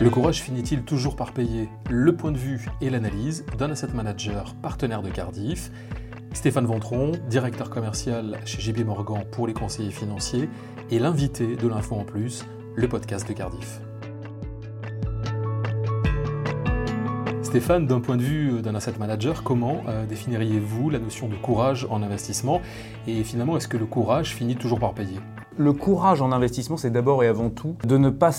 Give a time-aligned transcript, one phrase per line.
[0.00, 4.54] Le courage finit-il toujours par payer Le point de vue et l'analyse d'un asset manager
[4.62, 5.72] partenaire de Cardiff?
[6.32, 10.48] Stéphane Ventron, directeur commercial chez JB Morgan pour les conseillers financiers,
[10.92, 12.44] et l'invité de l'Info en Plus,
[12.76, 13.80] le podcast de Cardiff.
[17.48, 21.86] Stéphane, d'un point de vue d'un asset manager, comment euh, définiriez-vous la notion de courage
[21.88, 22.60] en investissement
[23.06, 25.18] Et finalement, est-ce que le courage finit toujours par payer?
[25.56, 28.32] Le courage en investissement, c'est d'abord et avant tout de ne pas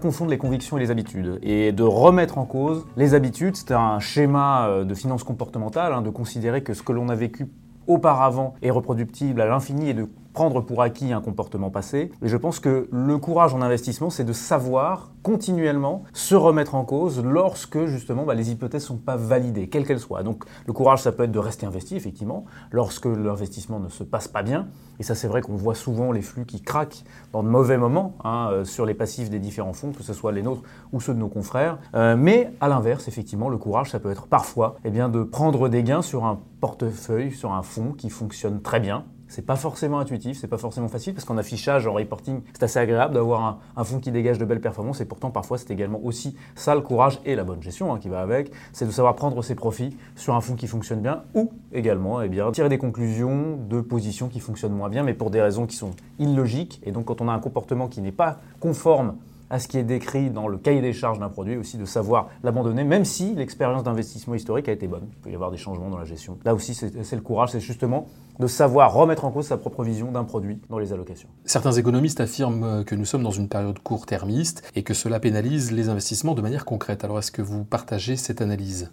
[0.00, 3.56] confondre les convictions et les habitudes et de remettre en cause les habitudes.
[3.56, 7.16] C'est un schéma euh, de finance comportementale, hein, de considérer que ce que l'on a
[7.16, 7.48] vécu
[7.88, 10.06] auparavant est reproductible à l'infini et de
[10.40, 12.10] prendre pour acquis un comportement passé.
[12.22, 16.86] Et je pense que le courage en investissement, c'est de savoir continuellement se remettre en
[16.86, 20.22] cause lorsque justement bah, les hypothèses ne sont pas validées, quelles qu'elles soient.
[20.22, 24.28] Donc le courage, ça peut être de rester investi, effectivement, lorsque l'investissement ne se passe
[24.28, 24.68] pas bien.
[24.98, 27.04] Et ça, c'est vrai qu'on voit souvent les flux qui craquent
[27.34, 30.32] dans de mauvais moments hein, euh, sur les passifs des différents fonds, que ce soit
[30.32, 30.62] les nôtres
[30.94, 31.76] ou ceux de nos confrères.
[31.94, 35.68] Euh, mais à l'inverse, effectivement, le courage, ça peut être parfois eh bien, de prendre
[35.68, 40.00] des gains sur un portefeuille, sur un fonds qui fonctionne très bien, c'est pas forcément
[40.00, 43.84] intuitif, c'est pas forcément facile parce qu'en affichage, en reporting, c'est assez agréable d'avoir un,
[43.84, 47.20] fonds qui dégage de belles performances et pourtant parfois c'est également aussi ça le courage
[47.24, 50.34] et la bonne gestion hein, qui va avec, c'est de savoir prendre ses profits sur
[50.34, 54.74] un fonds qui fonctionne bien ou également eh tirer des conclusions de positions qui fonctionnent
[54.74, 56.80] moins bien mais pour des raisons qui sont illogiques.
[56.82, 59.14] Et donc quand on a un comportement qui n'est pas conforme
[59.50, 62.28] à ce qui est décrit dans le cahier des charges d'un produit, aussi de savoir
[62.42, 65.08] l'abandonner, même si l'expérience d'investissement historique a été bonne.
[65.10, 66.38] Il peut y avoir des changements dans la gestion.
[66.44, 68.06] Là aussi, c'est le courage, c'est justement
[68.38, 71.28] de savoir remettre en cause sa propre vision d'un produit dans les allocations.
[71.44, 75.88] Certains économistes affirment que nous sommes dans une période court-termiste et que cela pénalise les
[75.88, 77.04] investissements de manière concrète.
[77.04, 78.90] Alors est-ce que vous partagez cette analyse?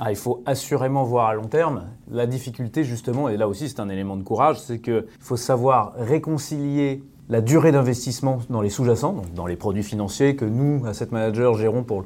[0.00, 1.84] Ah, il faut assurément voir à long terme.
[2.10, 5.92] La difficulté, justement, et là aussi c'est un élément de courage, c'est qu'il faut savoir
[5.96, 11.08] réconcilier la durée d'investissement dans les sous-jacents, donc dans les produits financiers que nous, asset
[11.10, 12.04] managers, gérons pour,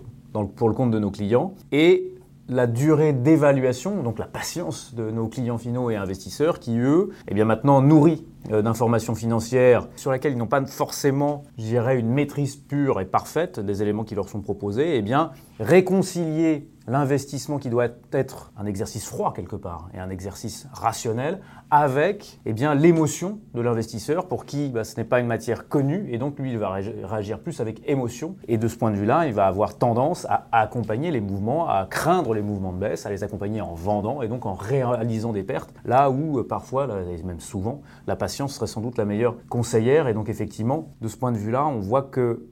[0.55, 2.15] pour le compte de nos clients, et
[2.49, 7.35] la durée d'évaluation, donc la patience de nos clients finaux et investisseurs qui, eux, eh
[7.35, 12.11] bien maintenant nourris euh, d'informations financières sur lesquelles ils n'ont pas forcément, je dirais, une
[12.11, 17.69] maîtrise pure et parfaite des éléments qui leur sont proposés, eh bien réconcilier l'investissement qui
[17.69, 23.41] doit être un exercice froid quelque part et un exercice rationnel avec eh bien, l'émotion
[23.53, 26.59] de l'investisseur pour qui bah, ce n'est pas une matière connue et donc lui il
[26.59, 28.37] va réagir plus avec émotion.
[28.47, 31.87] Et de ce point de vue-là il va avoir tendance à, accompagner les mouvements, à
[31.89, 35.43] craindre les mouvements de baisse, à les accompagner en vendant et donc en réalisant des
[35.43, 40.15] pertes là où euh, parfois, même souvent, la serait sans doute la meilleure conseillère et
[40.15, 42.47] donc effectivement de ce point de vue-là on voit que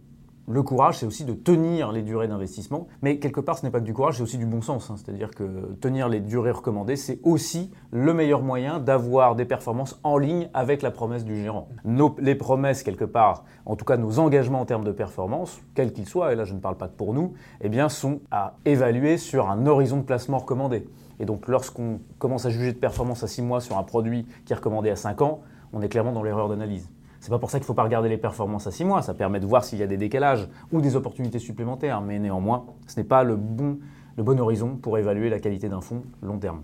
[0.49, 2.87] le courage, c'est aussi de tenir les durées d'investissement.
[3.03, 4.91] Mais quelque part, ce n'est pas que du courage, c'est aussi du bon sens.
[4.91, 4.95] Hein.
[4.97, 10.19] C'est-à-dire que tenir les durées recommandées, c'est aussi le meilleur moyen d'avoir des performances en
[10.19, 11.69] ligne avec la promesse du gérant.
[12.19, 16.07] les promesses, quelque part, en tout cas nos engagements en termes de performance, quels qu'ils
[16.07, 19.19] soient, et là je ne parle pas que pour nous, eh bien, sont à évaluer
[19.19, 20.87] sur un horizon de placement recommandé.
[21.19, 24.53] Et donc lorsqu'on commence à juger de performance à 6 mois sur un produit qui
[24.53, 25.41] est recommandé à 5 ans,
[25.73, 26.91] on est clairement dans l'erreur d'analyse.
[27.21, 29.15] C'est pas pour ça qu'il ne faut pas regarder les performances à 6 mois, ça
[29.15, 33.01] permet de voir s'il y a des décalages ou des opportunités supplémentaires, mais néanmoins, ce
[33.01, 33.79] n'est pas le bon,
[34.17, 36.63] le bon horizon pour évaluer la qualité d'un fonds long terme.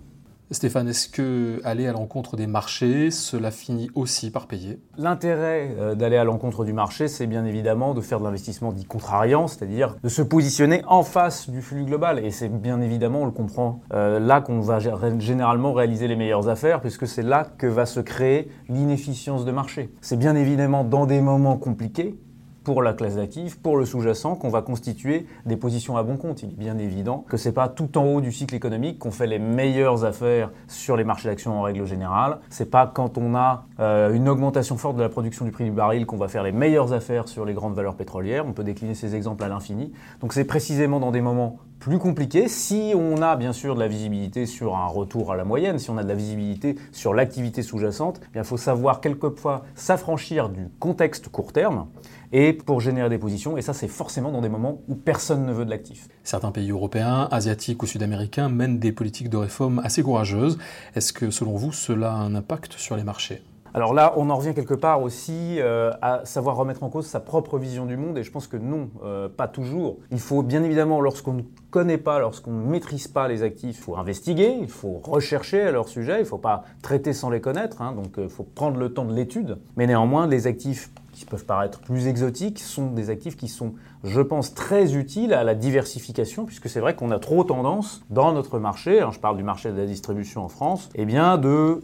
[0.52, 4.80] Stéphane, est-ce que aller à l'encontre des marchés, cela finit aussi par payer?
[4.98, 8.84] L'intérêt euh, d'aller à l'encontre du marché, c'est bien évidemment de faire de l'investissement dit
[8.84, 12.18] contrariant, c'est-à-dire de se positionner en face du flux global.
[12.24, 16.48] Et c'est bien évidemment, on le comprend, euh, là qu'on va généralement réaliser les meilleures
[16.48, 19.90] affaires, puisque c'est là que va se créer l'inefficience de marché.
[20.02, 22.19] C'est bien évidemment dans des moments compliqués
[22.64, 26.42] pour la classe d'actifs, pour le sous-jacent, qu'on va constituer des positions à bon compte.
[26.42, 29.10] Il est bien évident que ce n'est pas tout en haut du cycle économique qu'on
[29.10, 32.38] fait les meilleures affaires sur les marchés d'actions en règle générale.
[32.50, 35.70] C'est pas quand on a euh, une augmentation forte de la production du prix du
[35.70, 38.46] baril qu'on va faire les meilleures affaires sur les grandes valeurs pétrolières.
[38.46, 39.92] On peut décliner ces exemples à l'infini.
[40.20, 42.47] Donc c'est précisément dans des moments plus compliqués.
[42.47, 45.91] Si on a bien sûr de la visibilité sur un retour à la moyenne, si
[45.91, 50.69] on a de la visibilité sur l'activité sous-jacente, eh il faut savoir quelquefois s'affranchir du
[50.78, 51.88] contexte court terme
[52.31, 53.59] et pour générer des positions.
[53.59, 56.06] Et ça, c'est forcément dans des moments où personne ne veut de l'actif.
[56.23, 60.58] Certains pays européens, asiatiques ou sud-américains mènent des politiques de réforme assez courageuses.
[60.94, 63.43] Est-ce que, selon vous, cela a un impact sur les marchés?
[63.74, 67.20] Alors là, on en revient quelque part aussi euh, à savoir remettre en cause sa
[67.20, 69.98] propre vision du monde, et je pense que non, euh, pas toujours.
[70.10, 73.82] Il faut bien évidemment, lorsqu'on ne connaît pas, lorsqu'on ne maîtrise pas les actifs, il
[73.82, 77.40] faut investiguer, il faut rechercher à leur sujet, il ne faut pas traiter sans les
[77.40, 79.56] connaître, hein, donc il euh, faut prendre le temps de l'étude.
[79.76, 84.20] Mais néanmoins, les actifs qui peuvent paraître plus exotiques sont des actifs qui sont, je
[84.20, 88.58] pense, très utiles à la diversification, puisque c'est vrai qu'on a trop tendance dans notre
[88.58, 91.82] marché, hein, je parle du marché de la distribution en France, eh bien de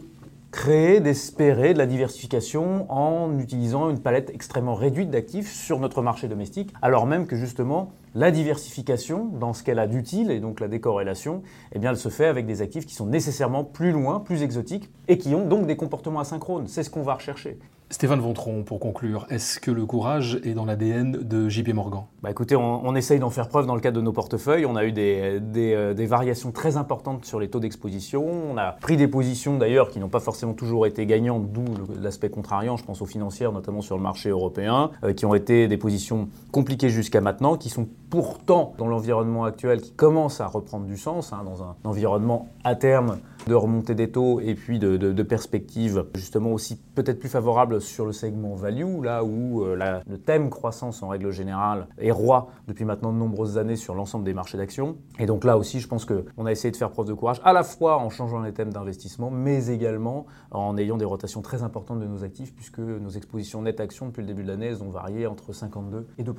[0.51, 6.27] créer, d'espérer de la diversification en utilisant une palette extrêmement réduite d'actifs sur notre marché
[6.27, 10.67] domestique, alors même que justement la diversification, dans ce qu'elle a d'utile, et donc la
[10.67, 11.43] décorrélation,
[11.73, 14.89] eh bien, elle se fait avec des actifs qui sont nécessairement plus loin, plus exotiques,
[15.07, 16.67] et qui ont donc des comportements asynchrones.
[16.67, 17.59] C'est ce qu'on va rechercher.
[17.91, 22.03] Stéphane Vontron, pour conclure, est-ce que le courage est dans l'ADN de JP Morgan?
[22.21, 24.67] Bah Écoutez, on, essaye d'en faire preuve dans le cadre de nos portefeuilles.
[24.67, 28.23] On a eu des, euh, des, variations très importantes sur les taux d'exposition.
[28.23, 31.65] On a pris des positions d'ailleurs qui n'ont pas forcément toujours été gagnantes, d'où
[31.99, 35.67] l'aspect contrariant, je pense aux financières, notamment sur le marché européen, euh, qui ont été
[35.67, 40.85] des positions compliquées jusqu'à maintenant, qui sont pourtant dans l'environnement actuel qui commence à reprendre
[40.85, 44.97] du sens, hein, dans un environnement à terme de remontée des taux et puis de,
[44.97, 50.17] de, perspectives justement aussi peut-être plus favorables sur le segment value, là où euh, le
[50.17, 54.33] thème croissance en règle générale est roi depuis maintenant de nombreuses années sur l'ensemble des
[54.33, 54.97] marchés d'actions.
[55.19, 57.53] Et donc là aussi, je pense qu'on a essayé de faire preuve de courage, à
[57.53, 61.99] la fois en changeant les thèmes d'investissement, mais également en ayant des rotations très importantes
[61.99, 64.89] de nos actifs, puisque nos expositions net actions depuis le début de l'année, elles ont
[64.89, 66.33] varié entre 52 et 2%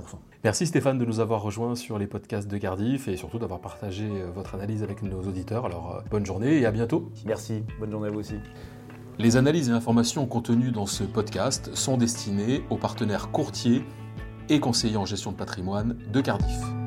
[0.45, 4.09] Merci Stéphane de nous avoir rejoints sur les podcasts de Cardiff et surtout d'avoir partagé
[4.09, 5.67] euh, votre analyse avec nos auditeurs.
[5.67, 7.11] Alors euh, bonne journée et à bientôt.
[7.27, 8.35] Merci, bonne journée à vous aussi.
[9.19, 13.85] Les analyses et informations contenues dans ce podcast sont destinées aux partenaires courtiers
[14.49, 16.80] et conseillers en gestion de patrimoine de Cardiff.